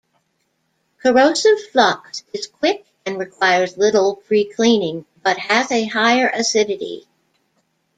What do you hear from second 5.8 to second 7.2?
higher acidity.